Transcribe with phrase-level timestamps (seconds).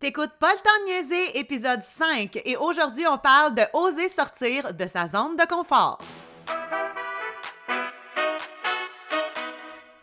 [0.00, 5.34] T'écoutes pas le épisode 5, et aujourd'hui on parle de oser sortir de sa zone
[5.36, 5.98] de confort.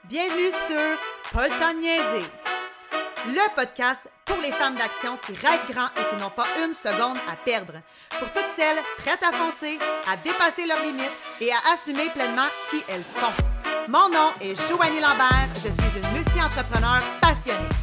[0.03, 1.53] Bienvenue sur Pas le
[3.27, 7.17] le podcast pour les femmes d'action qui rêvent grand et qui n'ont pas une seconde
[7.31, 7.75] à perdre.
[8.19, 9.79] Pour toutes celles prêtes à foncer,
[10.12, 11.09] à dépasser leurs limites
[11.39, 13.43] et à assumer pleinement qui elles sont.
[13.87, 17.74] Mon nom est Joanie Lambert, je suis une multi-entrepreneur passionnée.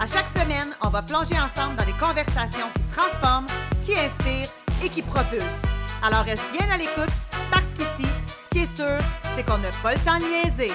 [0.00, 3.46] À chaque semaine, on va plonger ensemble dans des conversations qui transforment,
[3.86, 4.50] qui inspirent
[4.82, 5.62] et qui propulsent.
[6.02, 7.12] Alors reste bien à l'écoute
[7.50, 8.98] parce qu'ici, ce qui est sûr,
[9.34, 10.72] c'est qu'on n'a pas le temps de niaiser.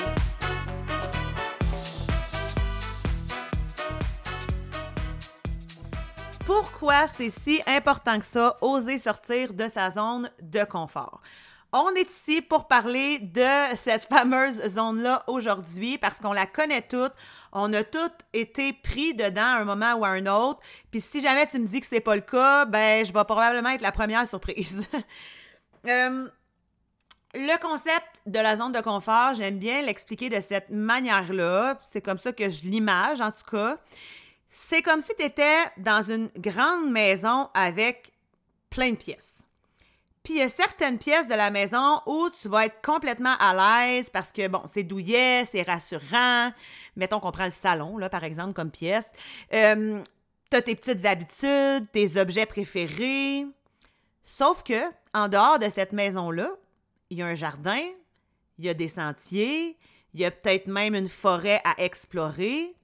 [6.45, 11.21] Pourquoi c'est si important que ça, oser sortir de sa zone de confort?
[11.71, 17.13] On est ici pour parler de cette fameuse zone-là aujourd'hui parce qu'on la connaît toute.
[17.51, 20.59] On a toutes été pris dedans à un moment ou à un autre.
[20.89, 23.69] Puis si jamais tu me dis que c'est pas le cas, ben je vais probablement
[23.69, 24.87] être la première surprise.
[25.87, 26.27] Euh,
[27.33, 31.79] le concept de la zone de confort, j'aime bien l'expliquer de cette manière-là.
[31.89, 33.77] C'est comme ça que je l'image, en tout cas.
[34.49, 38.11] C'est comme si tu étais dans une grande maison avec
[38.69, 39.38] plein de pièces.
[40.29, 43.87] Puis il y a certaines pièces de la maison où tu vas être complètement à
[43.87, 46.51] l'aise parce que, bon, c'est douillet, c'est rassurant.
[46.95, 49.07] Mettons qu'on prend le salon, là, par exemple, comme pièce.
[49.51, 50.03] Euh,
[50.51, 53.47] tu as tes petites habitudes, tes objets préférés.
[54.21, 54.79] Sauf que,
[55.15, 56.51] en dehors de cette maison-là,
[57.09, 57.81] il y a un jardin,
[58.59, 59.79] il y a des sentiers,
[60.13, 62.75] il y a peut-être même une forêt à explorer.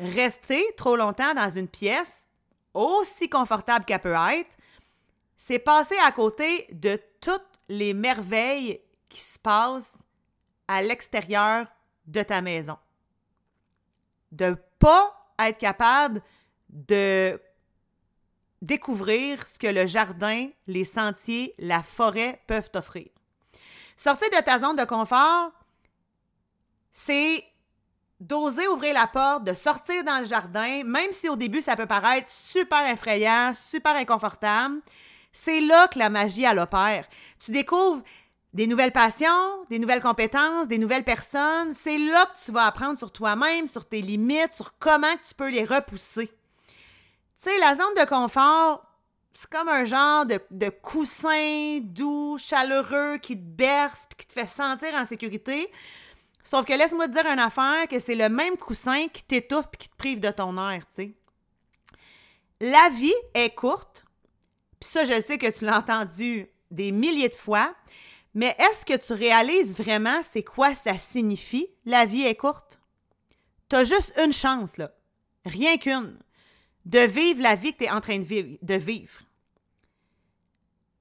[0.00, 2.26] Rester trop longtemps dans une pièce,
[2.74, 4.56] aussi confortable qu'elle peut être,
[5.40, 9.96] c'est passer à côté de toutes les merveilles qui se passent
[10.68, 11.66] à l'extérieur
[12.06, 12.78] de ta maison.
[14.30, 16.22] De pas être capable
[16.68, 17.40] de
[18.60, 23.08] découvrir ce que le jardin, les sentiers, la forêt peuvent t'offrir.
[23.96, 25.52] Sortir de ta zone de confort,
[26.92, 27.44] c'est
[28.20, 31.86] d'oser ouvrir la porte, de sortir dans le jardin, même si au début ça peut
[31.86, 34.80] paraître super effrayant, super inconfortable.
[35.32, 37.06] C'est là que la magie, elle opère.
[37.38, 38.02] Tu découvres
[38.52, 41.72] des nouvelles passions, des nouvelles compétences, des nouvelles personnes.
[41.74, 45.50] C'est là que tu vas apprendre sur toi-même, sur tes limites, sur comment tu peux
[45.50, 46.26] les repousser.
[46.26, 46.34] Tu
[47.36, 48.84] sais, la zone de confort,
[49.32, 54.48] c'est comme un genre de, coussin doux, chaleureux qui te berce puis qui te fait
[54.48, 55.70] sentir en sécurité.
[56.42, 59.78] Sauf que laisse-moi te dire une affaire que c'est le même coussin qui t'étouffe puis
[59.78, 61.14] qui te prive de ton air, tu sais.
[62.60, 64.04] La vie est courte,
[64.80, 67.74] puis ça, je sais que tu l'as entendu des milliers de fois,
[68.34, 72.80] mais est-ce que tu réalises vraiment c'est quoi ça signifie, la vie est courte?
[73.68, 74.92] Tu as juste une chance, là,
[75.44, 76.18] rien qu'une,
[76.86, 78.56] de vivre la vie que tu es en train de vivre.
[78.62, 79.20] De vivre.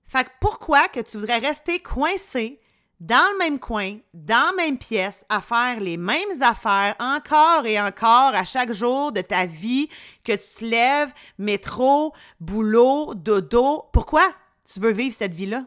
[0.07, 2.59] Fait que pourquoi que tu voudrais rester coincé
[2.99, 7.79] dans le même coin, dans la même pièce, à faire les mêmes affaires encore et
[7.79, 9.87] encore à chaque jour de ta vie,
[10.23, 13.85] que tu te lèves, métro, boulot, dodo.
[13.93, 14.27] Pourquoi
[14.71, 15.63] tu veux vivre cette vie-là?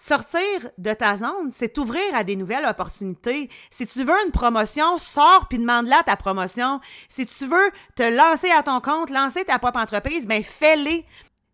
[0.00, 3.50] Sortir de ta zone, c'est t'ouvrir à des nouvelles opportunités.
[3.68, 6.80] Si tu veux une promotion, sors puis demande-la ta promotion.
[7.08, 11.04] Si tu veux te lancer à ton compte, lancer ta propre entreprise, ben fais-les.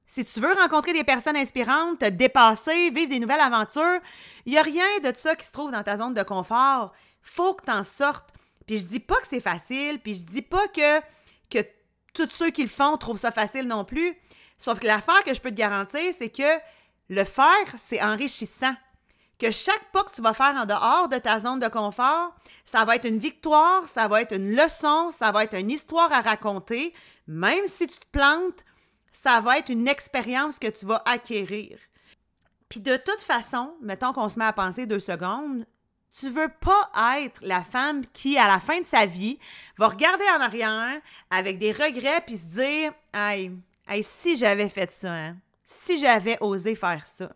[0.06, 4.00] Si tu veux rencontrer des personnes inspirantes, te dépasser, vivre des nouvelles aventures,
[4.46, 6.92] il n'y a rien de ça qui se trouve dans ta zone de confort.
[7.22, 8.28] Faut que tu en sortes.
[8.66, 11.00] Puis je dis pas que c'est facile, puis je dis pas que,
[11.50, 11.66] que
[12.12, 14.16] tous ceux qui le font trouvent ça facile non plus.
[14.58, 16.60] Sauf que l'affaire que je peux te garantir, c'est que
[17.08, 18.74] le faire, c'est enrichissant.
[19.38, 22.84] Que chaque pas que tu vas faire en dehors de ta zone de confort, ça
[22.84, 26.20] va être une victoire, ça va être une leçon, ça va être une histoire à
[26.20, 26.94] raconter.
[27.26, 28.64] Même si tu te plantes,
[29.14, 31.78] ça va être une expérience que tu vas acquérir.
[32.68, 35.64] Puis de toute façon, mettons qu'on se met à penser deux secondes,
[36.18, 39.38] tu veux pas être la femme qui, à la fin de sa vie,
[39.78, 43.52] va regarder en arrière avec des regrets puis se dire Aïe,
[44.02, 45.36] si j'avais fait ça, hein?
[45.64, 47.30] si j'avais osé faire ça.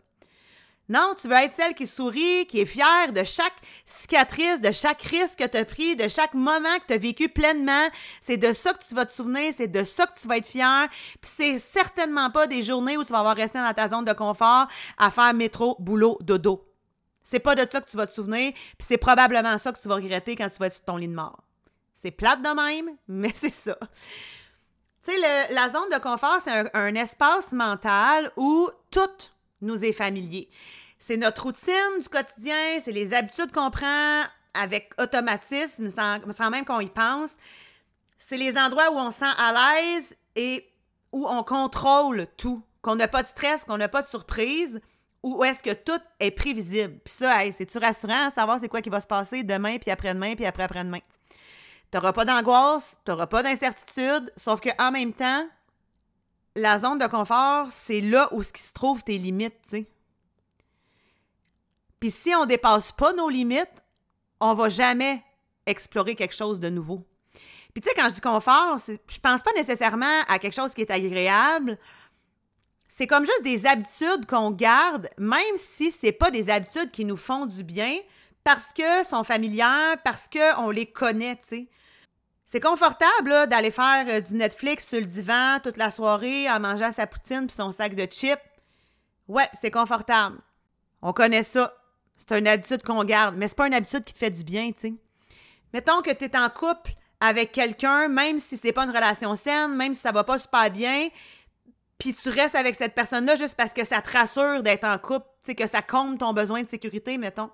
[0.88, 3.54] Non, tu veux être celle qui sourit, qui est fière de chaque
[3.84, 7.28] cicatrice, de chaque risque que tu as pris, de chaque moment que tu as vécu
[7.28, 7.88] pleinement.
[8.22, 10.46] C'est de ça que tu vas te souvenir, c'est de ça que tu vas être
[10.46, 10.88] fière.
[11.20, 14.14] Puis c'est certainement pas des journées où tu vas avoir resté dans ta zone de
[14.14, 16.64] confort à faire métro, boulot, dodo.
[17.22, 19.88] C'est pas de ça que tu vas te souvenir, puis c'est probablement ça que tu
[19.88, 21.44] vas regretter quand tu vas être sur ton lit de mort.
[21.96, 23.76] C'est plate de même, mais c'est ça.
[25.04, 29.00] Tu sais, la zone de confort, c'est un, un espace mental où tout
[29.60, 30.48] nous est familier.
[30.98, 34.24] C'est notre routine du quotidien, c'est les habitudes qu'on prend
[34.54, 37.30] avec automatisme, sans, même qu'on y pense.
[38.18, 40.68] C'est les endroits où on se sent à l'aise et
[41.12, 44.80] où on contrôle tout, qu'on n'a pas de stress, qu'on n'a pas de surprise,
[45.22, 46.98] ou est-ce que tout est prévisible?
[47.04, 50.34] Puis ça, c'est-tu rassurant à savoir c'est quoi qui va se passer demain, puis après-demain,
[50.34, 51.00] puis après-après-demain?
[51.90, 55.48] T'auras pas d'angoisse, t'auras pas d'incertitude, sauf qu'en même temps,
[56.58, 59.86] la zone de confort, c'est là où ce qui se trouve tes limites, tu sais.
[62.00, 63.82] Puis si on dépasse pas nos limites,
[64.40, 65.22] on va jamais
[65.66, 67.06] explorer quelque chose de nouveau.
[67.72, 70.82] Puis tu sais, quand je dis confort, je pense pas nécessairement à quelque chose qui
[70.82, 71.78] est agréable.
[72.88, 77.16] C'est comme juste des habitudes qu'on garde, même si c'est pas des habitudes qui nous
[77.16, 77.98] font du bien,
[78.42, 81.68] parce que sont familières, parce qu'on les connaît, tu sais.
[82.50, 86.90] C'est confortable d'aller faire euh, du Netflix sur le divan toute la soirée en mangeant
[86.92, 88.40] sa poutine puis son sac de chips.
[89.28, 90.38] Ouais, c'est confortable.
[91.02, 91.74] On connaît ça.
[92.16, 94.72] C'est une habitude qu'on garde, mais c'est pas une habitude qui te fait du bien,
[94.72, 94.94] tu sais.
[95.74, 99.76] Mettons que tu es en couple avec quelqu'un, même si c'est pas une relation saine,
[99.76, 101.10] même si ça va pas super bien,
[101.98, 105.26] puis tu restes avec cette personne-là juste parce que ça te rassure d'être en couple,
[105.48, 107.50] sais, que ça compte ton besoin de sécurité, mettons.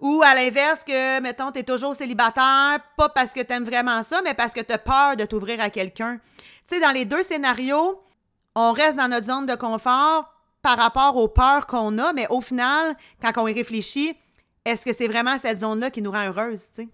[0.00, 4.02] Ou à l'inverse, que, mettons, tu es toujours célibataire, pas parce que tu aimes vraiment
[4.02, 6.20] ça, mais parce que tu peur de t'ouvrir à quelqu'un.
[6.68, 8.02] Tu sais, dans les deux scénarios,
[8.54, 12.40] on reste dans notre zone de confort par rapport aux peurs qu'on a, mais au
[12.40, 14.16] final, quand on y réfléchit,
[14.64, 16.88] est-ce que c'est vraiment cette zone-là qui nous rend heureuse, tu sais?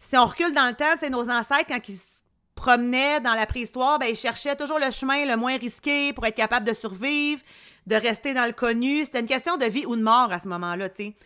[0.00, 2.20] Si on recule dans le temps, c'est nos ancêtres, quand ils se
[2.54, 6.36] promenaient dans la préhistoire, ben, ils cherchaient toujours le chemin le moins risqué pour être
[6.36, 7.42] capable de survivre,
[7.86, 9.04] de rester dans le connu.
[9.04, 11.16] C'était une question de vie ou de mort à ce moment-là, tu sais.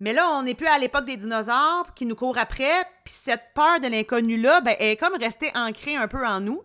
[0.00, 3.52] Mais là, on n'est plus à l'époque des dinosaures qui nous courent après, puis cette
[3.54, 6.62] peur de l'inconnu-là, ben, elle est comme restée ancrée un peu en nous.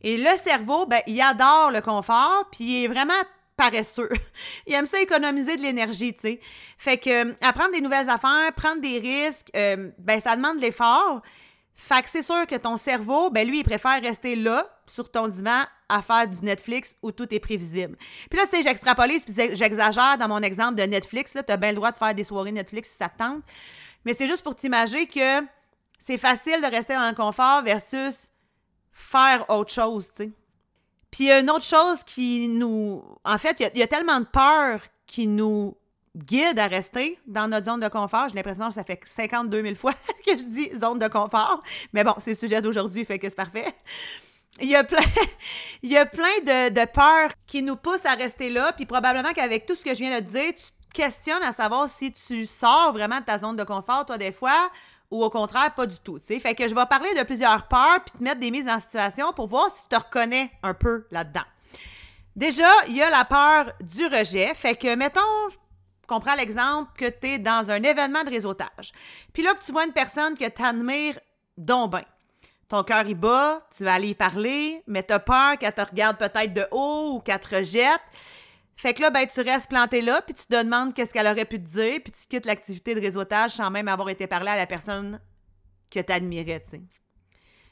[0.00, 3.12] Et le cerveau, ben, il adore le confort, puis il est vraiment
[3.56, 4.08] paresseux.
[4.66, 6.40] il aime ça économiser de l'énergie, tu sais.
[6.78, 10.62] Fait que euh, apprendre des nouvelles affaires, prendre des risques, euh, ben, ça demande de
[10.62, 11.20] l'effort.
[11.74, 15.28] Fait que c'est sûr que ton cerveau, ben lui, il préfère rester là, sur ton
[15.28, 17.96] divan, à faire du Netflix où tout est prévisible.
[18.30, 21.32] Puis là, tu sais, j'extrapolise, puis j'exagère dans mon exemple de Netflix.
[21.32, 23.42] Tu as bien le droit de faire des soirées Netflix si ça te tente.
[24.04, 25.44] Mais c'est juste pour t'imaginer que
[25.98, 28.28] c'est facile de rester dans le confort versus
[28.92, 30.30] faire autre chose, tu sais.
[31.10, 33.02] Puis y une autre chose qui nous...
[33.24, 35.76] En fait, il y, a tellement de peur qui nous
[36.16, 38.28] guide à rester dans notre zone de confort.
[38.28, 39.92] J'ai l'impression que ça fait 52 000 fois
[40.26, 41.62] que je dis zone de confort.
[41.92, 43.74] Mais bon, c'est le sujet d'aujourd'hui, fait que c'est parfait.
[44.60, 44.98] Il y a plein,
[45.82, 49.66] il y a plein de, peurs qui nous poussent à rester là, puis probablement qu'avec
[49.66, 52.46] tout ce que je viens de te dire, tu te questionnes à savoir si tu
[52.46, 54.70] sors vraiment de ta zone de confort, toi, des fois,
[55.10, 56.18] ou au contraire, pas du tout.
[56.22, 56.38] sais.
[56.40, 59.32] Fait que je vais parler de plusieurs peurs, puis te mettre des mises en situation
[59.32, 61.44] pour voir si tu te reconnais un peu là-dedans.
[62.36, 64.54] Déjà, il y a la peur du rejet.
[64.54, 65.20] Fait que, mettons,
[66.06, 68.92] qu'on prend l'exemple que tu es dans un événement de réseautage.
[69.32, 71.18] Puis là, que tu vois une personne que tu admires
[71.56, 72.04] donc bien
[72.70, 75.80] ton cœur y bat, tu vas aller y parler, mais tu as peur qu'elle te
[75.80, 78.00] regarde peut-être de haut ou qu'elle te rejette.
[78.76, 81.44] Fait que là, ben, tu restes planté là, puis tu te demandes qu'est-ce qu'elle aurait
[81.44, 84.56] pu te dire, puis tu quittes l'activité de réseautage sans même avoir été parlé à
[84.56, 85.20] la personne
[85.90, 86.82] que tu admirais, tu sais.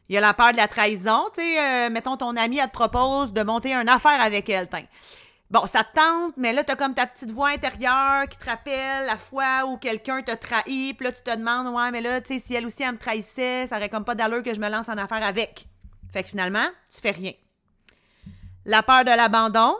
[0.09, 2.67] Il y a la peur de la trahison, tu sais, euh, mettons ton ami, elle
[2.67, 4.69] te propose de monter une affaire avec elle.
[5.51, 8.45] Bon, ça te tente, mais là, tu as comme ta petite voix intérieure qui te
[8.45, 12.21] rappelle la fois où quelqu'un t'a trahi, puis là, tu te demandes, ouais, mais là,
[12.21, 14.61] tu sais, si elle aussi, elle me trahissait, ça aurait comme pas d'allure que je
[14.61, 15.67] me lance en affaire avec.
[16.13, 17.33] Fait que finalement, tu fais rien.
[18.67, 19.75] La peur de l'abandon.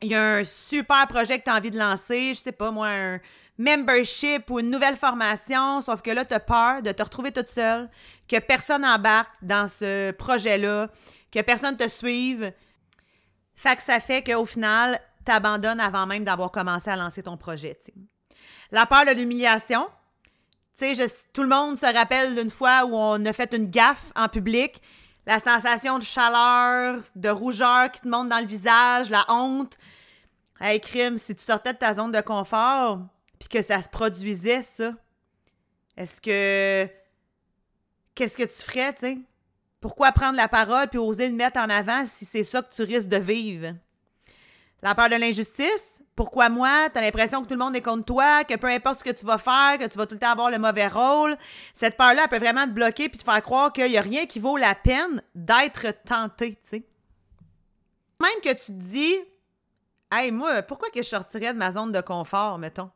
[0.00, 2.70] Il y a un super projet que tu as envie de lancer, je sais pas,
[2.70, 3.20] moi, un
[3.58, 7.48] membership ou une nouvelle formation, sauf que là, tu as peur de te retrouver toute
[7.48, 7.90] seule,
[8.26, 10.88] que personne embarque dans ce projet-là,
[11.30, 12.50] que personne te suive
[13.60, 17.36] fait que ça fait qu'au final, tu abandonnes avant même d'avoir commencé à lancer ton
[17.36, 17.78] projet.
[18.70, 19.86] La peur de l'humiliation.
[21.34, 24.80] Tout le monde se rappelle d'une fois où on a fait une gaffe en public.
[25.26, 29.76] La sensation de chaleur, de rougeur qui te monte dans le visage, la honte.
[30.58, 33.00] Hey, crime, si tu sortais de ta zone de confort,
[33.38, 34.92] puis que ça se produisait, ça,
[35.98, 36.90] est-ce que.
[38.14, 39.18] Qu'est-ce que tu ferais, tu sais?
[39.80, 42.82] Pourquoi prendre la parole puis oser le mettre en avant si c'est ça que tu
[42.82, 43.74] risques de vivre?
[44.82, 46.02] La peur de l'injustice?
[46.14, 46.90] Pourquoi moi?
[46.92, 49.24] T'as l'impression que tout le monde est contre toi, que peu importe ce que tu
[49.24, 51.36] vas faire, que tu vas tout le temps avoir le mauvais rôle.
[51.72, 54.38] Cette peur-là, peut vraiment te bloquer puis te faire croire qu'il n'y a rien qui
[54.38, 56.86] vaut la peine d'être tenté, tu sais.
[58.20, 59.16] Même que tu te dis,
[60.12, 62.90] hey, moi, pourquoi que je sortirais de ma zone de confort, mettons?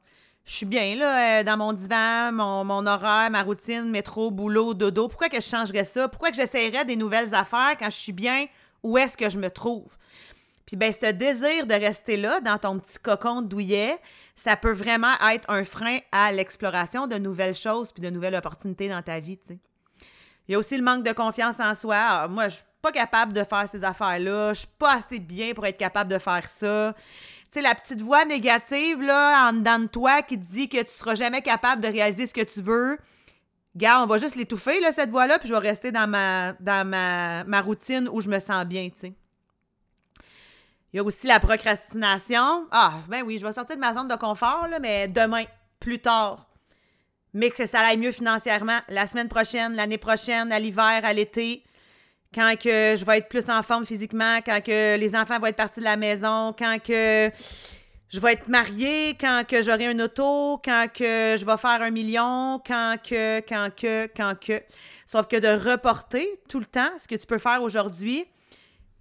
[0.44, 5.08] Je suis bien là, euh, dans mon divan, mon, horaire, ma routine, métro, boulot, dodo.
[5.08, 6.08] Pourquoi je changerais ça?
[6.08, 8.46] Pourquoi que j'essayerais des nouvelles affaires quand je suis bien?
[8.82, 9.96] Où est-ce que je me trouve?
[10.66, 13.98] Puis ben, ce désir de rester là, dans ton petit cocon douillet,
[14.36, 18.88] ça peut vraiment être un frein à l'exploration de nouvelles choses puis de nouvelles opportunités
[18.88, 19.58] dans ta vie, tu sais.
[20.46, 21.96] Il y a aussi le manque de confiance en soi.
[21.96, 24.52] Ah, moi, je suis pas capable de faire ces affaires-là.
[24.52, 26.94] Je suis pas assez bien pour être capable de faire ça.
[27.61, 31.14] La petite voix négative, là, en dedans de toi qui te dit que tu seras
[31.14, 32.99] jamais capable de réaliser ce que tu veux.
[33.76, 36.87] Gars, on va juste l'étouffer, là, cette voix-là, puis je vais rester dans ma, dans
[36.87, 39.12] ma, ma routine où je me sens bien, tu sais.
[40.92, 42.68] Il y a aussi la procrastination.
[42.70, 45.42] Ah, ben oui, je vais sortir de ma zone de confort, là, mais demain,
[45.80, 46.46] plus tard.
[47.32, 51.64] Mais que ça aille mieux financièrement, la semaine prochaine, l'année prochaine, à l'hiver, à l'été,
[52.34, 55.56] quand que je vais être plus en forme physiquement, quand que les enfants vont être
[55.56, 57.30] partis de la maison, quand que
[58.08, 61.90] je vais être mariée, quand que j'aurai un auto, quand que je vais faire un
[61.90, 64.62] million, quand que, quand que, quand que.
[65.06, 68.24] Sauf que de reporter tout le temps ce que tu peux faire aujourd'hui,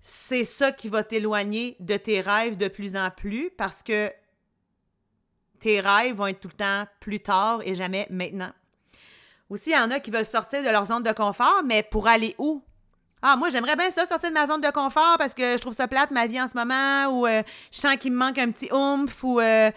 [0.02, 4.12] c'est ça qui va t'éloigner de tes rêves de plus en plus parce que
[5.60, 8.52] tes rêves vont être tout le temps plus tard et jamais maintenant.
[9.50, 12.08] Aussi, il y en a qui veulent sortir de leur zone de confort, mais pour
[12.08, 12.64] aller où?
[13.26, 15.74] Ah, moi, j'aimerais bien ça, sortir de ma zone de confort parce que je trouve
[15.74, 18.52] ça plate, ma vie en ce moment, ou euh, je sens qu'il me manque un
[18.52, 19.40] petit oomph, ou...
[19.40, 19.72] Euh,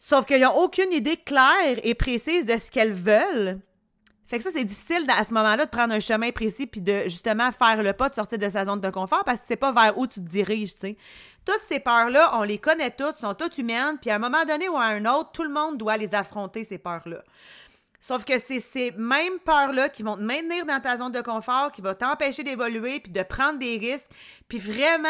[0.00, 3.60] sauf qu'ils n'ont aucune idée claire et précise de ce qu'elles veulent.
[4.26, 7.04] Fait que ça, c'est difficile à ce moment-là de prendre un chemin précis puis de
[7.04, 9.70] justement faire le pas de sortir de sa zone de confort parce que c'est pas
[9.70, 10.96] vers où tu te diriges, tu sais.
[11.44, 14.68] Toutes ces peurs-là, on les connaît toutes, sont toutes humaines, puis à un moment donné
[14.68, 17.22] ou à un autre, tout le monde doit les affronter, ces peurs-là.
[18.06, 21.72] Sauf que c'est ces mêmes peurs-là qui vont te maintenir dans ta zone de confort,
[21.72, 24.12] qui vont t'empêcher d'évoluer, puis de prendre des risques,
[24.46, 25.08] puis vraiment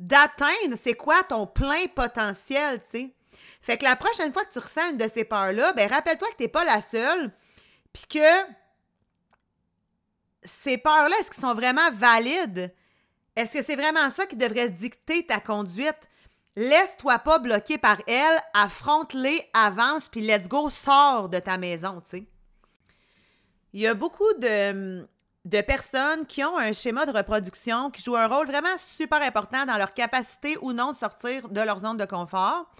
[0.00, 3.14] d'atteindre c'est quoi ton plein potentiel, tu sais.
[3.60, 6.36] Fait que la prochaine fois que tu ressens une de ces peurs-là, ben rappelle-toi que
[6.36, 7.30] t'es pas la seule,
[7.92, 8.52] puis que
[10.42, 12.72] ces peurs-là, est-ce qu'elles sont vraiment valides?
[13.36, 16.08] Est-ce que c'est vraiment ça qui devrait dicter ta conduite?
[16.56, 22.26] Laisse-toi pas bloquer par elles, affronte-les, avance, puis let's go, sors de ta maison, tu.
[23.72, 25.06] Il y a beaucoup de,
[25.44, 29.64] de personnes qui ont un schéma de reproduction qui joue un rôle vraiment super important
[29.64, 32.70] dans leur capacité ou non de sortir de leur zone de confort.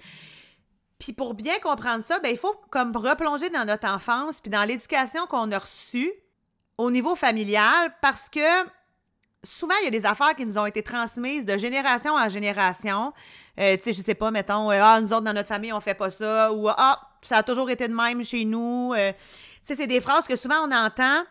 [0.99, 4.65] Puis pour bien comprendre ça, ben, il faut comme replonger dans notre enfance puis dans
[4.65, 6.13] l'éducation qu'on a reçue
[6.79, 8.39] au niveau familial parce que
[9.45, 13.13] souvent, il y a des affaires qui nous ont été transmises de génération en génération.
[13.59, 15.81] Euh, tu sais, je sais pas, mettons, euh, ah, nous autres, dans notre famille, on
[15.81, 18.95] fait pas ça, ou ah, ça a toujours été de même chez nous.
[18.97, 19.19] Euh, tu
[19.65, 21.23] sais, c'est des phrases que souvent on entend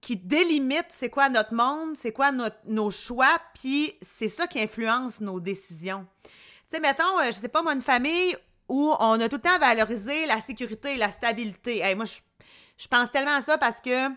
[0.00, 2.32] qui délimitent c'est quoi notre monde, c'est quoi
[2.66, 6.06] nos choix, puis c'est ça qui influence nos décisions.
[6.24, 6.30] Tu
[6.70, 8.36] sais, mettons, je sais pas, moi, une famille
[8.68, 11.94] où on a tout le temps valorisé la sécurité, la stabilité.
[11.94, 14.08] moi, je, pense tellement à ça parce que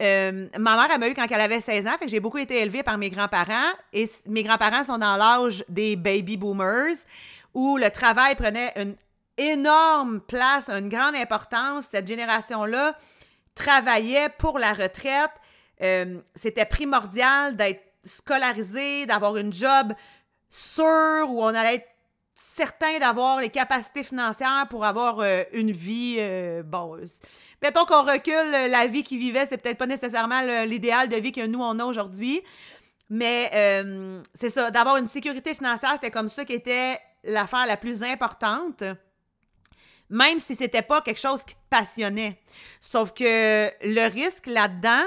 [0.00, 2.38] euh, ma mère, elle m'a eu quand elle avait 16 ans, fait que j'ai beaucoup
[2.38, 3.70] été élevée par mes grands-parents.
[3.92, 6.96] Et mes grands-parents sont dans l'âge des baby boomers,
[7.54, 8.96] où le travail prenait une
[9.36, 11.86] énorme place, une grande importance.
[11.90, 12.96] Cette génération-là
[13.54, 15.30] travaillait pour la retraite.
[15.82, 19.92] Euh, c'était primordial d'être scolarisé, d'avoir une job
[20.50, 21.91] sûre où on allait être
[22.54, 26.16] certain d'avoir les capacités financières pour avoir euh, une vie.
[26.18, 26.62] Euh,
[27.62, 31.32] mettons qu'on recule euh, la vie qu'ils vivaient, c'est peut-être pas nécessairement l'idéal de vie
[31.32, 32.42] que nous on a aujourd'hui.
[33.08, 33.50] Mais
[34.32, 38.82] c'est ça, d'avoir une sécurité financière, c'était comme ça qui était l'affaire la plus importante.
[40.08, 42.40] Même si c'était pas quelque chose qui te passionnait.
[42.80, 45.04] Sauf que le risque là-dedans,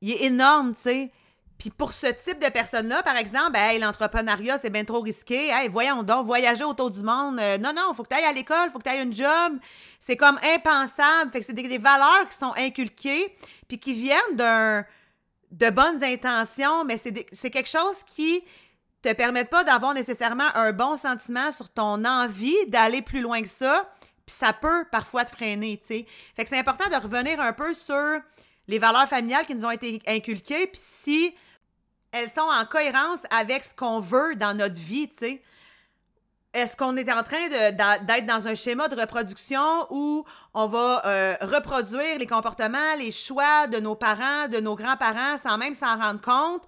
[0.00, 1.12] il est énorme, tu sais.
[1.58, 5.50] Puis pour ce type de personnes-là, par exemple, ben, l'entrepreneuriat, c'est bien trop risqué.
[5.50, 7.38] Hey, voyons donc, voyager autour du monde.
[7.40, 9.02] Euh, non, non, il faut que tu ailles à l'école, il faut que tu ailles
[9.02, 9.58] une job.
[10.00, 11.30] C'est comme impensable.
[11.32, 13.36] Fait que c'est des, valeurs qui sont inculquées,
[13.68, 14.84] puis qui viennent d'un
[15.52, 18.42] de bonnes intentions, mais c'est quelque chose qui
[19.02, 23.48] te permet pas d'avoir nécessairement un bon sentiment sur ton envie d'aller plus loin que
[23.48, 23.88] ça,
[24.26, 26.06] puis ça peut parfois te freiner, tu sais.
[26.34, 28.20] Fait que c'est important de revenir un peu sur
[28.66, 31.34] les valeurs familiales qui nous ont été inculquées, si
[32.14, 35.42] elles sont en cohérence avec ce qu'on veut dans notre vie, tu sais.
[36.52, 41.36] Est-ce qu'on est en train d'être dans un schéma de reproduction où on va euh,
[41.40, 46.20] reproduire les comportements, les choix de nos parents, de nos grands-parents sans même s'en rendre
[46.20, 46.62] compte?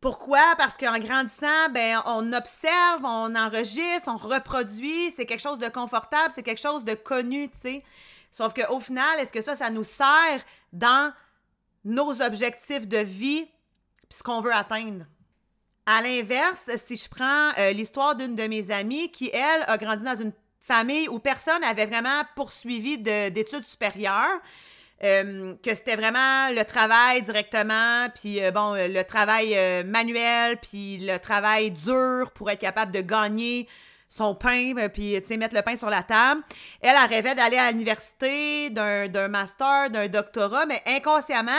[0.00, 0.54] Pourquoi?
[0.56, 6.32] Parce qu'en grandissant, ben, on observe, on enregistre, on reproduit, c'est quelque chose de confortable,
[6.32, 7.84] c'est quelque chose de connu, tu sais.
[8.30, 11.12] Sauf qu'au final, est-ce que ça, ça nous sert dans
[11.84, 13.48] nos objectifs de vie
[14.10, 15.06] puis ce qu'on veut atteindre.
[15.86, 20.02] À l'inverse, si je prends euh, l'histoire d'une de mes amies qui, elle, a grandi
[20.02, 24.40] dans une famille où personne n'avait vraiment poursuivi d'études supérieures,
[25.02, 31.16] euh, que c'était vraiment le travail directement, puis euh, bon, le travail manuel, puis le
[31.18, 33.68] travail dur pour être capable de gagner
[34.10, 36.42] son pain, euh, puis, mettre le pain sur la table.
[36.82, 41.52] Elle, elle rêvait d'aller à l'université, d'un master, d'un doctorat, mais inconsciemment,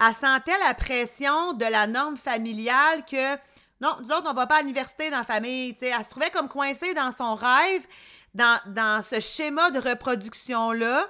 [0.00, 3.34] elle sentait la pression de la norme familiale que,
[3.80, 5.88] non, nous autres, on va pas à l'université dans la famille, sais.
[5.88, 7.84] Elle se trouvait comme coincée dans son rêve,
[8.32, 11.04] dans, dans ce schéma de reproduction-là.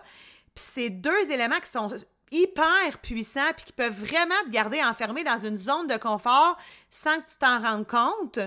[0.54, 1.90] Puis c'est deux éléments qui sont
[2.30, 6.56] hyper puissants puis qui peuvent vraiment te garder enfermé dans une zone de confort
[6.90, 8.38] sans que tu t'en rendes compte.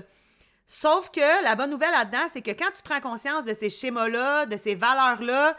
[0.74, 4.46] Sauf que la bonne nouvelle là-dedans, c'est que quand tu prends conscience de ces schémas-là,
[4.46, 5.58] de ces valeurs-là,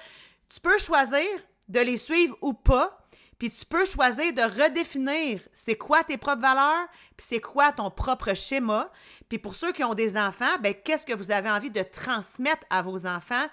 [0.48, 1.28] tu peux choisir
[1.68, 2.98] de les suivre ou pas.
[3.38, 7.90] Puis tu peux choisir de redéfinir c'est quoi tes propres valeurs, puis c'est quoi ton
[7.90, 8.90] propre schéma.
[9.28, 12.64] Puis pour ceux qui ont des enfants, ben qu'est-ce que vous avez envie de transmettre
[12.70, 13.46] à vos enfants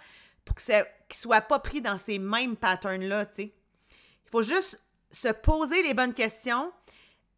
[0.46, 3.54] pour qu'ils ne soient pas pris dans ces mêmes patterns-là, tu sais?
[4.28, 6.72] Il faut juste se poser les bonnes questions,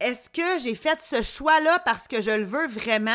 [0.02, 3.12] est-ce que j'ai fait ce choix-là parce que je le veux vraiment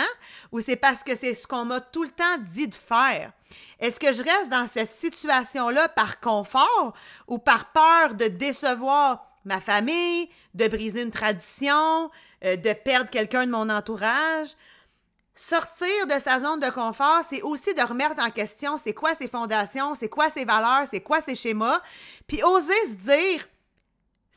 [0.53, 3.33] ou c'est parce que c'est ce qu'on m'a tout le temps dit de faire?
[3.81, 6.95] Est-ce que je reste dans cette situation-là par confort
[7.27, 12.11] ou par peur de décevoir ma famille, de briser une tradition,
[12.45, 14.49] euh, de perdre quelqu'un de mon entourage?
[15.35, 19.29] Sortir de sa zone de confort, c'est aussi de remettre en question c'est quoi ses
[19.29, 21.81] fondations, c'est quoi ses valeurs, c'est quoi ses schémas,
[22.27, 23.47] puis oser se dire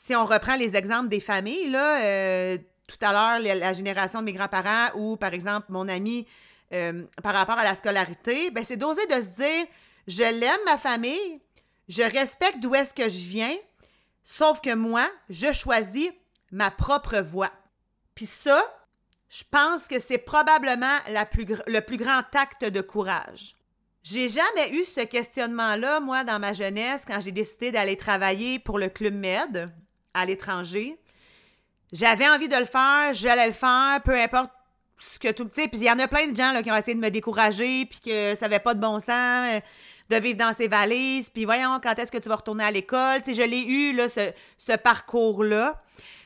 [0.01, 4.25] si on reprend les exemples des familles, là, euh, tout à l'heure, la, génération de
[4.25, 6.25] mes grands-parents ou, par exemple, mon ami
[6.71, 9.65] euh, par rapport à la scolarité, ben, c'est d'oser de se dire
[10.07, 11.41] je l'aime, ma famille,
[11.89, 13.55] je respecte d'où est-ce que je viens,
[14.23, 16.09] sauf que moi, je choisis
[16.51, 17.51] ma propre voie.
[18.15, 18.63] Puis ça,
[19.27, 23.57] je pense que c'est probablement la plus, le plus grand acte de courage.
[24.01, 28.79] J'ai jamais eu ce questionnement-là, moi, dans ma jeunesse, quand j'ai décidé d'aller travailler pour
[28.79, 29.71] le Club Med
[30.13, 30.97] à l'étranger.
[31.91, 34.51] J'avais envie de le faire, j'allais le faire, peu importe
[34.99, 35.45] ce que tout.
[35.45, 37.09] Tu sais, puis il y en a plein de gens qui ont essayé de me
[37.09, 39.59] décourager, puis que ça n'avait pas de bon sens euh,
[40.09, 43.21] de vivre dans ces valises, puis voyons, quand est-ce que tu vas retourner à l'école?
[43.23, 45.81] Tu sais, je l'ai eu, là, ce, ce parcours-là.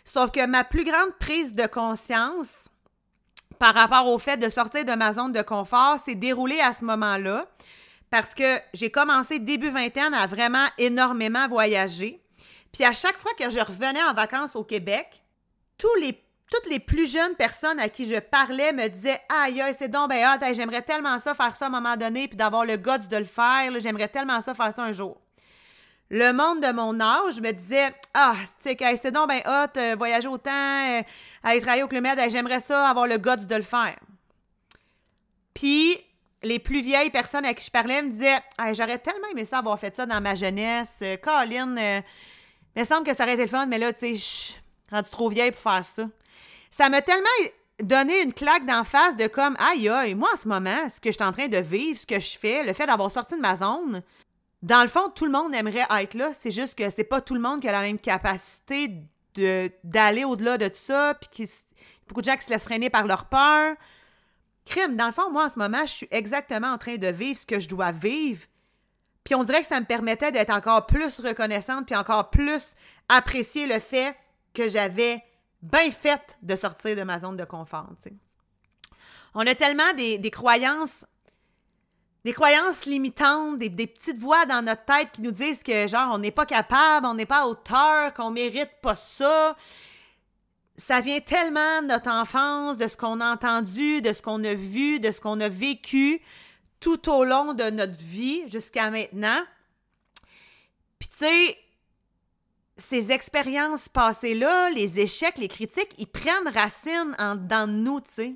[0.06, 2.66] Sauf que ma plus grande prise de conscience
[3.60, 6.84] par rapport au fait de sortir de ma zone de confort s'est déroulée à ce
[6.84, 7.46] moment-là
[8.10, 12.23] parce que j'ai commencé début vingtaine à vraiment énormément voyager.
[12.74, 15.24] Puis à chaque fois que je revenais en vacances au Québec,
[16.00, 16.20] les,
[16.52, 20.10] toutes les plus jeunes personnes à qui je parlais me disaient Aïe, aïe, c'est donc
[20.10, 23.18] ben j'aimerais tellement ça faire ça à un moment donné, puis d'avoir le guts de
[23.18, 25.20] le faire, j'aimerais tellement ça faire ça un jour.
[26.10, 30.52] Le monde de mon âge me disait Ah, c'est donc ben hot, euh, voyager autant,
[30.52, 31.02] euh,
[31.44, 33.98] aller travailler au Club j'aimerais ça avoir le guts de le faire.
[35.54, 35.98] Puis
[36.44, 38.40] les plus vieilles personnes à qui je parlais me disaient
[38.74, 40.92] J'aurais tellement aimé ça avoir fait ça dans ma jeunesse.
[41.02, 41.18] Euh,
[42.76, 44.56] Caroline, il semble que ça aurait été le fun, mais là, tu sais, je suis
[44.92, 46.10] rendue trop vieille pour faire ça.
[46.72, 47.28] Ça m'a tellement
[47.80, 51.10] donné une claque d'en face de comme, aïe, aïe, moi en ce moment, ce que
[51.10, 53.42] je suis en train de vivre, ce que je fais, le fait d'avoir sorti de
[53.42, 54.02] ma zone,
[54.62, 56.32] dans le fond, tout le monde aimerait être là.
[56.34, 58.92] C'est juste que c'est pas tout le monde qui a la même capacité
[59.84, 61.50] d'aller au-delà de tout ça, puis
[62.08, 63.76] beaucoup de gens qui se laissent freiner par leur peur.
[64.66, 67.38] Crime, dans le fond, moi en ce moment, je suis exactement en train de vivre
[67.38, 68.42] ce que je dois vivre.
[69.24, 72.62] Puis on dirait que ça me permettait d'être encore plus reconnaissante, puis encore plus
[73.10, 74.16] apprécier le fait
[74.54, 75.24] que j'avais
[75.62, 77.90] bien fait de sortir de ma zone de confort.
[79.34, 81.06] On a tellement des, croyances,
[82.26, 86.20] des croyances limitantes, des, petites voix dans notre tête qui nous disent que genre on
[86.20, 89.56] n'est pas capable, on n'est pas à hauteur, qu'on mérite pas ça.
[90.76, 94.54] Ça vient tellement de notre enfance, de ce qu'on a entendu, de ce qu'on a
[94.54, 96.22] vu, de ce qu'on a vécu,
[96.84, 99.42] tout au long de notre vie jusqu'à maintenant.
[101.00, 101.58] Puis tu sais,
[102.78, 108.36] ces expériences passées-là, les échecs, les critiques, ils prennent racine de nous, tu sais.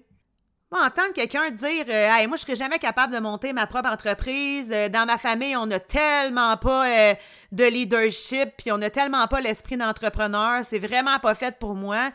[0.72, 3.90] Moi, entendre quelqu'un dire euh, hey, moi, je serais jamais capable de monter ma propre
[3.90, 4.70] entreprise.
[4.74, 7.16] Euh, dans ma famille, on n'a tellement pas euh,
[7.54, 10.66] de leadership, puis on n'a tellement pas l'esprit d'entrepreneur.
[10.66, 12.12] C'est vraiment pas fait pour moi.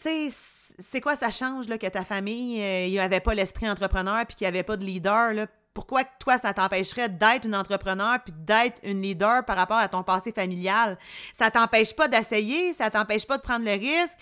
[0.00, 0.30] Tu sais,
[0.78, 4.36] c'est quoi ça change là, que ta famille, il n'y avait pas l'esprit entrepreneur puis
[4.36, 5.32] qu'il n'y avait pas de leader?
[5.32, 5.46] Là?
[5.74, 10.02] Pourquoi toi, ça t'empêcherait d'être une entrepreneur puis d'être une leader par rapport à ton
[10.02, 10.98] passé familial?
[11.34, 14.16] Ça t'empêche pas d'essayer, ça t'empêche pas de prendre le risque.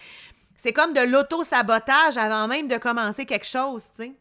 [0.57, 4.13] C'est comme de l'auto-sabotage avant même de commencer quelque chose, tu sais.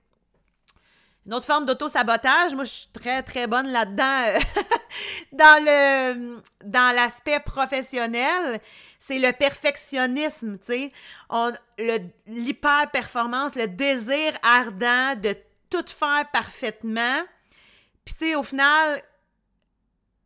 [1.26, 4.40] Une autre forme d'auto-sabotage, moi je suis très très bonne là-dedans
[5.32, 8.60] dans le dans l'aspect professionnel,
[9.00, 10.92] c'est le perfectionnisme, tu sais.
[12.28, 15.36] L'hyper-performance, le désir ardent de
[15.70, 17.22] tout faire parfaitement.
[18.06, 19.02] Puis, tu sais, au final,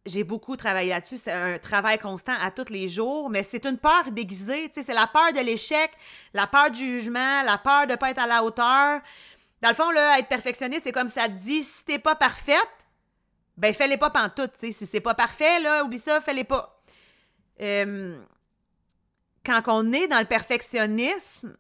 [0.05, 1.17] j'ai beaucoup travaillé là-dessus.
[1.17, 4.69] C'est un travail constant à tous les jours, mais c'est une peur déguisée.
[4.69, 5.91] Tu sais, c'est la peur de l'échec,
[6.33, 9.01] la peur du jugement, la peur de ne pas être à la hauteur.
[9.61, 12.57] Dans le fond, là, être perfectionniste, c'est comme ça dit, si t'es pas parfaite,
[13.57, 14.71] ben fais-les pas pantoute, tu sais.
[14.71, 16.79] Si c'est pas parfait, là, oublie ça, fais-les pas.
[17.61, 18.21] Euh,
[19.43, 21.57] quand on est dans le perfectionnisme,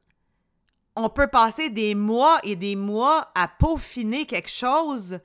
[0.95, 5.19] on peut passer des mois et des mois à peaufiner quelque chose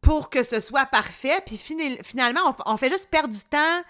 [0.00, 3.82] pour que ce soit parfait, puis finalement, on, fait juste perdre du temps,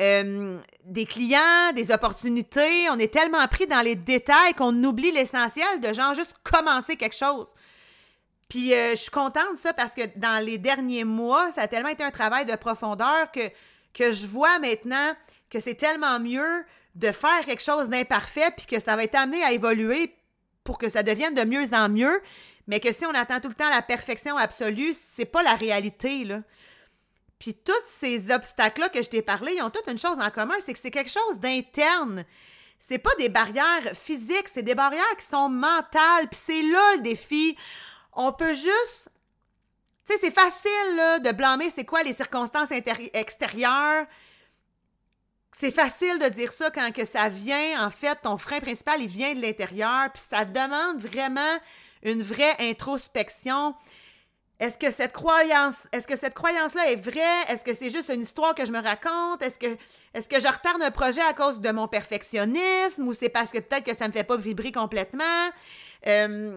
[0.00, 2.88] euh, des clients, des opportunités.
[2.90, 7.16] On est tellement pris dans les détails qu'on oublie l'essentiel de genre juste commencer quelque
[7.16, 7.48] chose.
[8.48, 11.68] Puis euh, je suis contente de ça parce que dans les derniers mois, ça a
[11.68, 13.50] tellement été un travail de profondeur que,
[13.92, 15.14] que je vois maintenant
[15.50, 19.42] que c'est tellement mieux de faire quelque chose d'imparfait puis que ça va être amené
[19.42, 20.14] à évoluer
[20.64, 22.20] pour que ça devienne de mieux en mieux,
[22.66, 26.24] mais que si on attend tout le temps la perfection absolue, c'est pas la réalité,
[26.24, 26.42] là.
[27.38, 30.54] Puis tous ces obstacles-là que je t'ai parlé, ils ont toutes une chose en commun,
[30.64, 32.24] c'est que c'est quelque chose d'interne.
[32.80, 37.02] C'est pas des barrières physiques, c'est des barrières qui sont mentales, puis c'est là le
[37.02, 37.56] défi.
[38.12, 39.10] On peut juste...
[40.06, 44.06] Tu sais, c'est facile de blâmer c'est quoi les circonstances extérieures,
[45.58, 49.08] c'est facile de dire ça quand que ça vient, en fait, ton frein principal, il
[49.08, 51.58] vient de l'intérieur, puis ça demande vraiment
[52.04, 53.74] une vraie introspection.
[54.60, 57.42] Est-ce que cette croyance, est-ce que cette croyance-là est vraie?
[57.48, 59.40] Est-ce que c'est juste une histoire que je me raconte?
[59.40, 63.58] Est-ce que, je retarde un projet à cause de mon perfectionnisme ou c'est parce que
[63.58, 65.50] peut-être que ça me fait pas vibrer complètement?
[66.08, 66.56] Euh,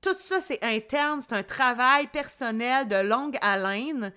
[0.00, 4.12] tout ça, c'est interne, c'est un travail personnel de longue haleine.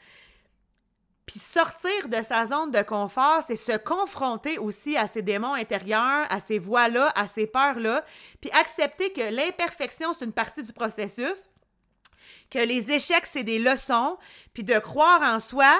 [1.27, 6.25] Puis sortir de sa zone de confort, c'est se confronter aussi à ses démons intérieurs,
[6.29, 8.03] à ces voix-là, à ces peurs-là,
[8.41, 11.47] puis accepter que l'imperfection, c'est une partie du processus,
[12.49, 14.17] que les échecs, c'est des leçons,
[14.53, 15.73] puis de croire en soi,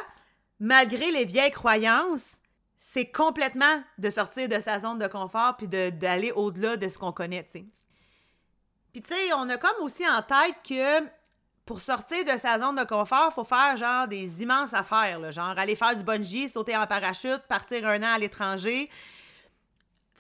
[0.60, 2.38] malgré les vieilles croyances,
[2.80, 7.12] c'est complètement de sortir de sa zone de confort, puis d'aller au-delà de ce qu'on
[7.12, 7.44] connaît.
[7.44, 11.08] Puis tu sais, on a comme aussi en tête que
[11.66, 15.58] pour sortir de sa zone de confort, il faut faire genre des immenses affaires, genre
[15.58, 18.90] aller faire du bungee, sauter en parachute, partir un an à l'étranger.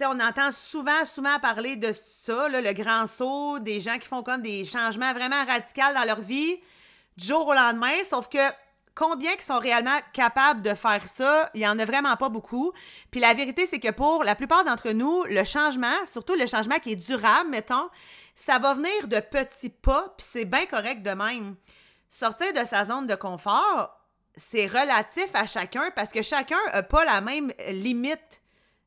[0.06, 4.42] On entend souvent, souvent parler de ça, le grand saut, des gens qui font comme
[4.42, 6.60] des changements vraiment radicaux dans leur vie
[7.18, 8.40] du jour au lendemain, sauf que
[8.96, 12.72] combien qui sont réellement capables de faire ça, il n'y en a vraiment pas beaucoup.
[13.10, 16.80] Puis la vérité, c'est que pour la plupart d'entre nous, le changement, surtout le changement
[16.80, 17.90] qui est durable, mettons,
[18.36, 21.56] ça va venir de petits pas, puis c'est bien correct de même.
[22.10, 23.98] Sortir de sa zone de confort,
[24.36, 28.41] c'est relatif à chacun parce que chacun n'a pas la même limite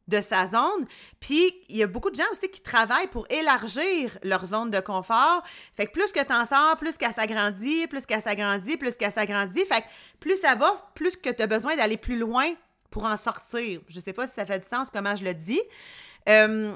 [0.09, 0.87] de sa zone.
[1.21, 4.81] Puis, il y a beaucoup de gens aussi qui travaillent pour élargir leur zone de
[4.81, 5.43] confort.
[5.77, 9.65] Fait que plus que t'en sors, plus qu'elle s'agrandit, plus qu'elle s'agrandit, plus qu'elle s'agrandit.
[9.65, 9.87] Fait que
[10.21, 12.53] plus ça va, plus que tu as besoin d'aller plus loin
[12.91, 13.81] pour en sortir.
[13.89, 15.61] Je sais pas si ça fait du sens comment je le dis.
[16.29, 16.75] Euh,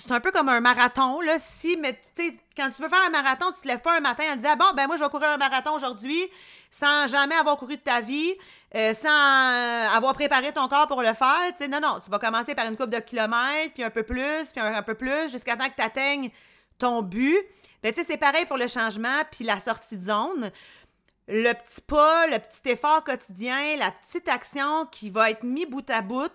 [0.00, 1.38] c'est un peu comme un marathon, là.
[1.38, 4.00] Si, mais tu sais, quand tu veux faire un marathon, tu te lèves pas un
[4.00, 6.26] matin en disant, bon, ben moi, je vais courir un marathon aujourd'hui
[6.70, 8.34] sans jamais avoir couru de ta vie,
[8.74, 11.52] euh, sans avoir préparé ton corps pour le faire.
[11.52, 14.02] Tu sais, non, non, tu vas commencer par une coupe de kilomètres, puis un peu
[14.02, 16.30] plus, puis un, peu plus, jusqu'à temps que tu atteignes
[16.78, 17.38] ton but.
[17.82, 20.50] Ben, tu sais, c'est pareil pour le changement, puis la sortie de zone.
[21.28, 25.88] Le petit pas, le petit effort quotidien, la petite action qui va être mis bout
[25.90, 26.32] à bout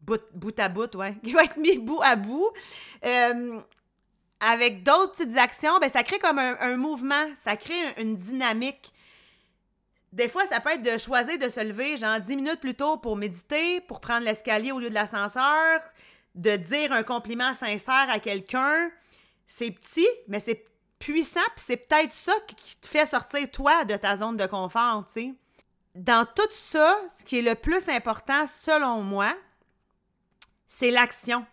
[0.00, 2.50] bout, à bout, ouais, qui va être mis bout à bout.
[3.04, 3.60] Euh,
[4.40, 8.92] avec d'autres petites actions, ben, ça crée comme un, mouvement, ça crée une dynamique.
[10.12, 12.96] Des fois, ça peut être de choisir de se lever, genre 10 minutes plus tôt
[12.96, 15.80] pour méditer, pour prendre l'escalier au lieu de l'ascenseur,
[16.34, 18.90] de dire un compliment sincère à quelqu'un.
[19.46, 20.64] C'est petit, mais c'est
[20.98, 25.04] puissant, puis c'est peut-être ça qui te fait sortir, toi, de ta zone de confort,
[25.12, 25.34] tu sais.
[25.94, 29.34] Dans tout ça, ce qui est le plus important, selon moi,
[30.68, 31.44] c'est l'action.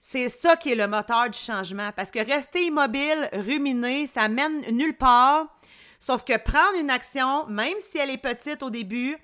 [0.00, 1.90] C'est ça qui est le moteur du changement.
[1.94, 5.46] Parce que rester immobile, ruminer, ça mène nulle part.
[6.00, 9.16] Sauf que prendre une action, même si elle est petite au début,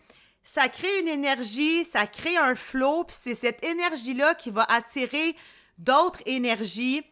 [0.45, 5.35] ça crée une énergie, ça crée un flot, puis c'est cette énergie-là qui va attirer
[5.79, 7.03] d'autres énergies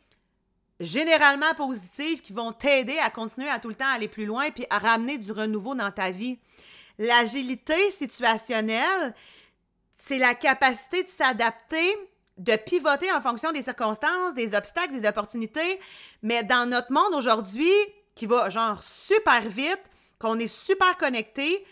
[0.80, 4.66] généralement positives qui vont t'aider à continuer à tout le temps aller plus loin puis
[4.70, 6.38] à ramener du renouveau dans ta vie.
[6.98, 9.14] L'agilité situationnelle,
[9.94, 11.96] c'est la capacité de s'adapter,
[12.36, 15.80] de pivoter en fonction des circonstances, des obstacles, des opportunités.
[16.22, 17.72] Mais dans notre monde aujourd'hui,
[18.14, 19.82] qui va genre super vite,
[20.18, 21.64] qu'on est super connecté,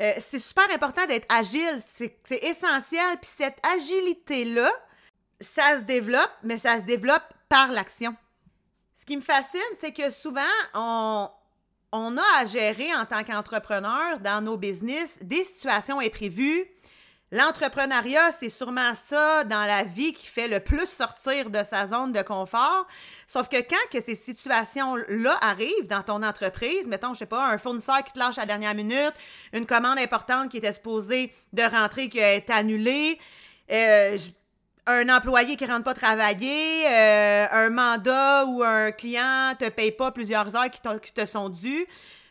[0.00, 1.78] euh, c'est super important d'être agile.
[2.24, 3.18] C'est essentiel.
[3.20, 4.70] Puis cette agilité-là,
[5.40, 8.14] ça se développe, mais ça se développe par l'action.
[8.94, 10.40] Ce qui me fascine, c'est que souvent,
[10.74, 11.28] on,
[11.92, 16.66] on a à gérer en tant qu'entrepreneur dans nos business des situations imprévues,
[17.32, 22.12] L'entrepreneuriat, c'est sûrement ça dans la vie qui fait le plus sortir de sa zone
[22.12, 22.88] de confort.
[23.28, 27.58] Sauf que quand que ces situations-là arrivent dans ton entreprise, mettons, je sais pas, un
[27.58, 29.12] fournisseur qui te lâche à la dernière minute,
[29.52, 33.16] une commande importante qui était supposée de rentrer qui été annulée,
[33.70, 34.18] euh,
[34.88, 40.10] un employé qui rentre pas travailler, euh, un mandat ou un client te paye pas
[40.10, 41.86] plusieurs heures qui, te sont dues.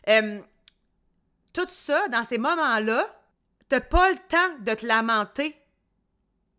[0.08, 0.40] Euh,
[1.54, 3.06] tout ça, dans ces moments-là,
[3.70, 5.56] n'as pas le temps de te lamenter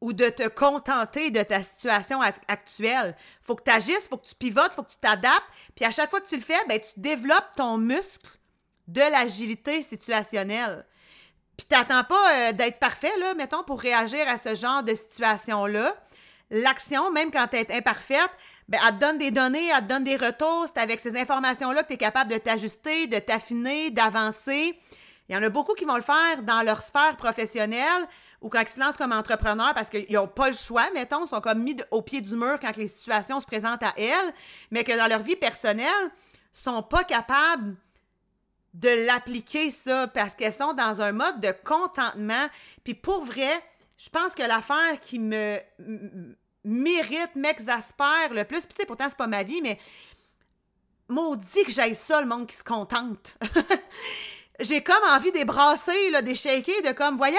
[0.01, 3.15] ou de te contenter de ta situation actuelle.
[3.43, 5.45] Faut que tu agisses, faut que tu pivotes, faut que tu t'adaptes.
[5.75, 8.39] Puis à chaque fois que tu le fais, ben, tu développes ton muscle
[8.87, 10.85] de l'agilité situationnelle.
[11.55, 15.95] Puis t'attends pas euh, d'être parfait, là, mettons, pour réagir à ce genre de situation-là.
[16.49, 18.31] L'action, même quand tu es imparfaite,
[18.67, 20.65] ben, elle te donne des données, elle te donne des retours.
[20.65, 24.79] C'est avec ces informations-là que tu es capable de t'ajuster, de t'affiner, d'avancer.
[25.31, 28.05] Il y en a beaucoup qui vont le faire dans leur sphère professionnelle
[28.41, 31.29] ou quand ils se lancent comme entrepreneurs parce qu'ils n'ont pas le choix, mettons, ils
[31.29, 34.33] sont comme mis au pied du mur quand les situations se présentent à elles,
[34.71, 36.11] mais que dans leur vie personnelle,
[36.51, 37.77] sont pas capables
[38.73, 42.47] de l'appliquer ça parce qu'elles sont dans un mode de contentement.
[42.83, 43.63] Puis pour vrai,
[43.95, 45.59] je pense que l'affaire qui me
[46.65, 49.79] mérite, m'exaspère le plus, puis tu sais, pourtant c'est pas ma vie, mais
[51.07, 53.37] maudit que j'aille ça, le monde qui se contente.
[54.61, 57.37] j'ai comme envie d'ébrasser, là, d'échequer, de comme, voyons,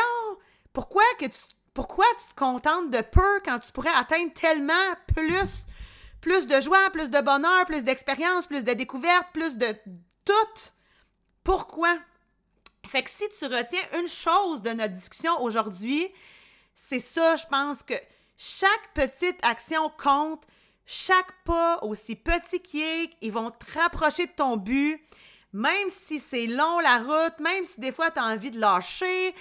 [0.73, 1.39] pourquoi que tu,
[1.75, 5.67] pourquoi tu te contentes de peu quand tu pourrais atteindre tellement plus,
[6.21, 9.75] plus de joie, plus de bonheur, plus d'expérience, plus de découverte, plus de
[10.25, 10.71] tout?
[11.45, 11.97] Pourquoi?
[12.87, 16.09] Fait que si tu retiens une chose de notre discussion aujourd'hui,
[16.75, 17.95] c'est ça, je pense que
[18.37, 20.43] chaque petite action compte,
[20.85, 25.01] chaque pas, aussi petit qu'il est, ils vont te rapprocher de ton but
[25.53, 29.35] même si c'est long la route, même si des fois tu as envie de lâcher,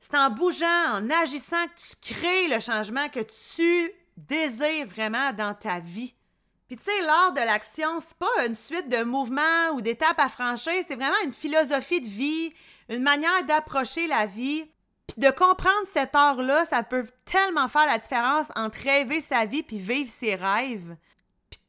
[0.00, 5.54] c'est en bougeant, en agissant que tu crées le changement que tu désires vraiment dans
[5.54, 6.14] ta vie.
[6.66, 10.28] Puis tu sais, l'art de l'action, c'est pas une suite de mouvements ou d'étapes à
[10.28, 12.52] franchir, c'est vraiment une philosophie de vie,
[12.88, 14.64] une manière d'approcher la vie.
[15.06, 19.62] Puis de comprendre cet art-là, ça peut tellement faire la différence entre rêver sa vie
[19.62, 20.96] puis vivre ses rêves.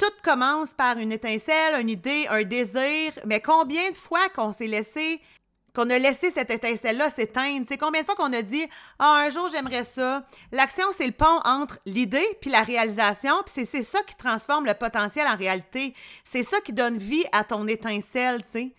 [0.04, 3.13] Tout commence par une étincelle, une idée, un désir.
[3.26, 5.22] Mais combien de fois qu'on s'est laissé,
[5.74, 7.66] qu'on a laissé cette étincelle-là s'éteindre?
[7.70, 8.68] C'est combien de fois qu'on a dit
[9.00, 10.26] Ah, un jour j'aimerais ça.
[10.52, 13.34] L'action, c'est le pont entre l'idée puis la réalisation.
[13.46, 15.94] Puis c'est ça qui transforme le potentiel en réalité.
[16.26, 18.72] C'est ça qui donne vie à ton étincelle, tu sais.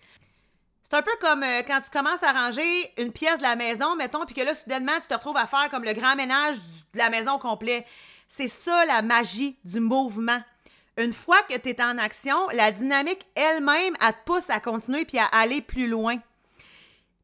[0.83, 3.95] C'est un peu comme euh, quand tu commences à ranger une pièce de la maison,
[3.95, 6.57] mettons, puis que là, soudainement, tu te retrouves à faire comme le grand ménage
[6.93, 7.83] de la maison complet.
[8.27, 10.39] C'est ça la magie du mouvement.
[10.97, 15.05] Une fois que tu es en action, la dynamique elle-même, elle te pousse à continuer
[15.05, 16.17] puis à aller plus loin.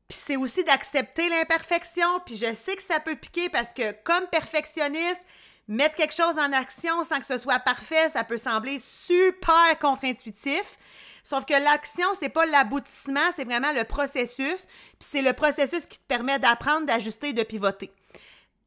[0.09, 4.27] Puis c'est aussi d'accepter l'imperfection, puis je sais que ça peut piquer parce que comme
[4.27, 5.21] perfectionniste,
[5.69, 10.77] mettre quelque chose en action sans que ce soit parfait, ça peut sembler super contre-intuitif.
[11.23, 14.65] Sauf que l'action, c'est pas l'aboutissement, c'est vraiment le processus,
[14.99, 17.89] puis c'est le processus qui te permet d'apprendre, d'ajuster, de pivoter.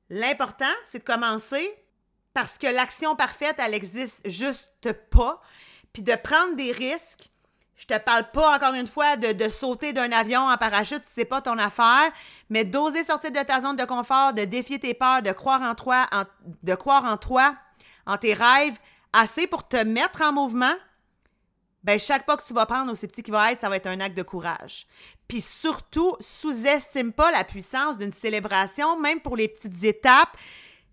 [0.08, 1.68] L'important, c'est de commencer,
[2.34, 5.40] parce que l'action parfaite, elle existe juste pas.
[5.92, 7.30] Puis de prendre des risques.
[7.76, 11.40] Je te parle pas encore une fois de, sauter d'un avion en parachute c'est pas
[11.40, 12.12] ton affaire,
[12.48, 15.74] mais d'oser sortir de ta zone de confort, de défier tes peurs, de croire en
[15.74, 16.06] toi,
[16.62, 17.56] de croire en toi,
[18.06, 18.78] en tes rêves,
[19.12, 20.74] assez pour te mettre en mouvement.
[21.82, 23.88] Ben chaque pas que tu vas prendre, aussi petit qu'il va être, ça va être
[23.88, 24.86] un acte de courage.
[25.28, 30.34] Puis surtout, sous-estime pas la puissance d'une célébration, même pour les petites étapes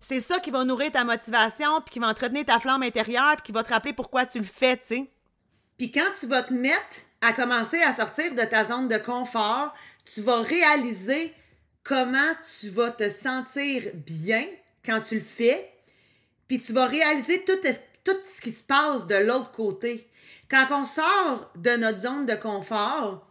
[0.02, 3.44] c'est ça qui va nourrir ta motivation, puis qui va entretenir ta flamme intérieure, puis
[3.46, 5.10] qui va te rappeler pourquoi tu le fais, tu sais.
[5.78, 9.72] Puis quand tu vas te mettre à commencer à sortir de ta zone de confort,
[10.04, 11.32] tu vas réaliser
[11.84, 14.44] comment tu vas te sentir bien
[14.84, 15.72] quand tu le fais,
[16.48, 17.58] puis tu vas réaliser tout,
[18.04, 20.08] tout ce qui se passe de l'autre côté.
[20.50, 23.26] Quand on sort de notre zone de confort,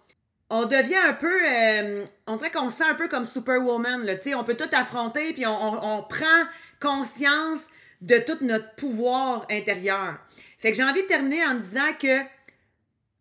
[0.54, 4.16] on devient un peu, euh, on dirait qu'on se sent un peu comme Superwoman, là,
[4.36, 6.44] on peut tout affronter, puis on, prend
[6.82, 7.62] conscience
[8.02, 10.18] de tout notre pouvoir intérieur.
[10.60, 12.20] Fait que j'ai envie de terminer en disant que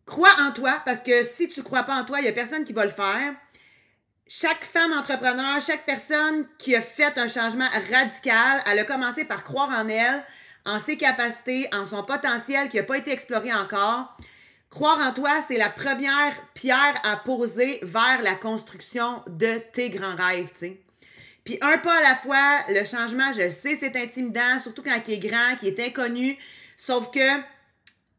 [0.05, 2.65] crois en toi, parce que si tu crois pas en toi, il y a personne
[2.65, 3.33] qui va le faire.
[4.27, 9.45] Chaque femme entrepreneur, chaque personne qui a fait un changement radical, elle a commencé par
[9.45, 10.23] croire en elle,
[10.65, 14.17] en ses capacités, en son potentiel qui n'a pas été exploré encore.
[14.71, 20.15] Croire en toi, c'est la première pierre à poser vers la construction de tes grands
[20.15, 20.81] rêves, tu sais.
[21.43, 25.13] Puis un pas à la fois, le changement, je sais, c'est intimidant, surtout quand il
[25.13, 26.37] est grand, qui est inconnu.
[26.77, 27.41] Sauf que,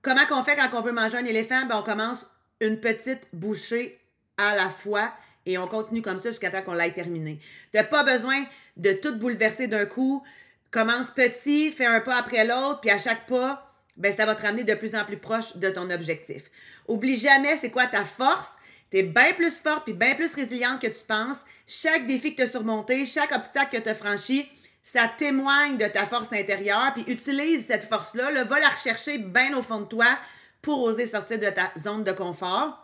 [0.02, 1.64] comment qu'on fait quand on veut manger un éléphant?
[1.64, 2.26] Ben, on commence
[2.60, 3.98] une petite bouchée
[4.36, 5.12] à la fois
[5.46, 7.40] Et on continue comme ça jusqu'à temps qu'on l'aille terminé.
[7.72, 8.44] Tu n'as pas besoin
[8.76, 10.22] de tout bouleverser d'un coup.
[10.70, 14.42] Commence petit, fais un pas après l'autre, puis à chaque pas, ben, ça va te
[14.42, 16.50] ramener de plus en plus proche de ton objectif.
[16.88, 18.52] Oublie jamais c'est quoi ta force?
[18.90, 21.38] Tu es bien plus forte puis bien plus résiliente que tu penses.
[21.66, 24.48] Chaque défi que tu as surmonté, chaque obstacle que tu as franchi,
[24.82, 26.92] ça témoigne de ta force intérieure.
[26.94, 30.18] Puis utilise cette force-là, le va la rechercher bien au fond de toi
[30.60, 32.78] pour oser sortir de ta zone de confort.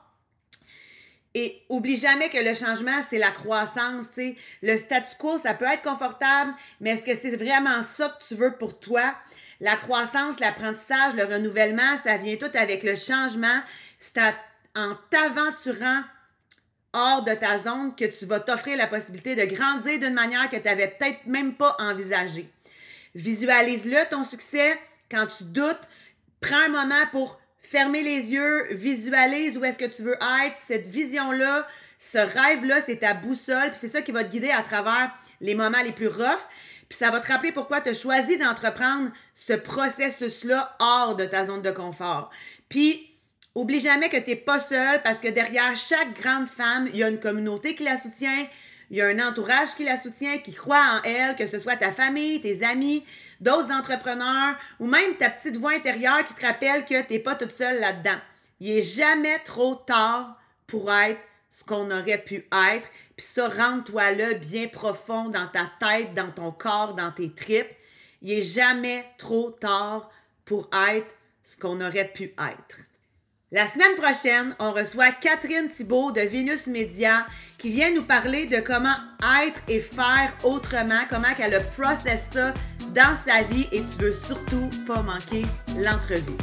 [1.35, 4.07] Et oublie jamais que le changement, c'est la croissance.
[4.15, 4.35] sais.
[4.63, 8.35] Le statu quo, ça peut être confortable, mais est-ce que c'est vraiment ça que tu
[8.35, 9.15] veux pour toi?
[9.61, 13.61] La croissance, l'apprentissage, le renouvellement, ça vient tout avec le changement.
[13.99, 14.19] C'est
[14.77, 16.03] en t'aventurant
[16.93, 20.57] hors de ta zone que tu vas t'offrir la possibilité de grandir d'une manière que
[20.57, 22.49] tu n'avais peut-être même pas envisagée.
[23.15, 24.79] Visualise-le, ton succès.
[25.11, 25.89] Quand tu doutes,
[26.41, 30.17] prends un moment pour fermer les yeux, visualise où est-ce que tu veux
[30.47, 30.57] être.
[30.67, 31.67] Cette vision-là,
[31.99, 33.71] ce rêve-là, c'est ta boussole.
[33.71, 36.47] Puis c'est ça qui va te guider à travers les moments les plus roughs.
[36.89, 41.47] Puis ça va te rappeler pourquoi tu as choisi d'entreprendre ce processus-là hors de ta
[41.47, 42.31] zone de confort.
[42.69, 43.11] Puis,
[43.55, 47.03] oublie jamais que tu n'es pas seul parce que derrière chaque grande femme, il y
[47.03, 48.47] a une communauté qui la soutient,
[48.91, 51.77] il y a un entourage qui la soutient, qui croit en elle, que ce soit
[51.77, 53.05] ta famille, tes amis,
[53.41, 57.35] d'autres entrepreneurs ou même ta petite voix intérieure qui te rappelle que tu n'es pas
[57.35, 58.19] toute seule là-dedans.
[58.61, 61.21] Il n'est jamais trop tard pour être
[61.59, 62.89] ce qu'on aurait pu être.
[63.17, 67.75] Puis ça, rentre-toi là bien profond dans ta tête, dans ton corps, dans tes tripes.
[68.23, 70.11] Il n'est jamais trop tard
[70.45, 72.79] pour être ce qu'on aurait pu être.
[73.51, 78.61] La semaine prochaine, on reçoit Catherine Thibault de Venus Media qui vient nous parler de
[78.61, 78.97] comment
[79.43, 82.55] être et faire autrement, comment elle a processé ça
[82.95, 85.43] dans sa vie et tu veux surtout pas manquer
[85.79, 86.37] l'entrevue.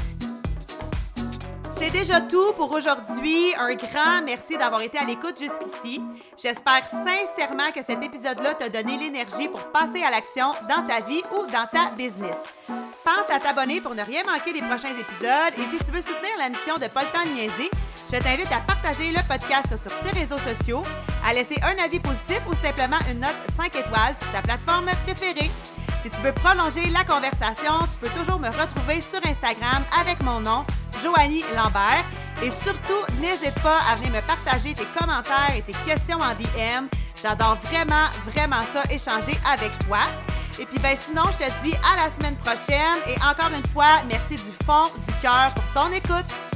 [1.78, 3.54] C'est déjà tout pour aujourd'hui.
[3.58, 6.02] Un grand merci d'avoir été à l'écoute jusqu'ici.
[6.42, 11.22] J'espère sincèrement que cet épisode-là t'a donné l'énergie pour passer à l'action dans ta vie
[11.32, 12.38] ou dans ta business.
[12.68, 16.32] Pense à t'abonner pour ne rien manquer des prochains épisodes et si tu veux soutenir
[16.40, 17.70] la mission de Pas le
[18.12, 20.84] je t'invite à partager le podcast sur tes réseaux sociaux,
[21.28, 25.50] à laisser un avis positif ou simplement une note 5 étoiles sur ta plateforme préférée.
[26.04, 30.40] Si tu veux prolonger la conversation, tu peux toujours me retrouver sur Instagram avec mon
[30.40, 30.64] nom,
[31.04, 32.06] Joanie Lambert.
[32.44, 36.88] Et surtout, n'hésite pas à venir me partager tes commentaires et tes questions en DM.
[37.22, 40.00] J'adore vraiment, vraiment ça, échanger avec toi.
[40.60, 44.02] Et puis ben sinon, je te dis à la semaine prochaine et encore une fois,
[44.08, 46.55] merci du fond du cœur pour ton écoute.